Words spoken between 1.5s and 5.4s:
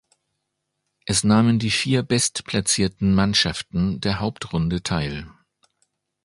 die vier bestplatzierten Mannschaften der Hauptrunde teil.